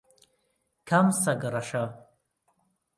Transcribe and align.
کام 0.87 1.07
سەگ 1.21 1.41
ڕەشە؟ 1.53 1.83